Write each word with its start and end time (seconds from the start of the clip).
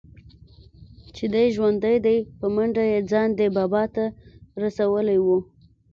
چې 1.15 1.25
دى 1.33 1.45
ژوندى 1.55 1.95
دى 2.05 2.17
په 2.39 2.45
منډه 2.55 2.83
يې 2.91 2.99
ځان 3.11 3.29
ده 3.37 3.45
بابا 3.57 3.83
ته 3.95 4.05
رسولى 4.63 5.17
و. 5.21 5.27